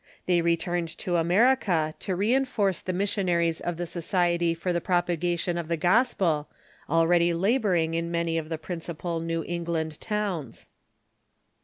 [0.25, 5.67] They returned to America to reinforce the missionaries of the Society for the Propagation of
[5.67, 6.49] the Gospel,
[6.89, 10.65] already laboring in many of the principal New England towns.